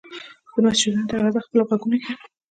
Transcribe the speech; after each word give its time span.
د 0.53 0.55
مسجدونو 0.65 1.07
دروازو 1.11 1.45
خپلو 1.45 1.67
غوږونو 1.67 1.97
کې 2.03 2.13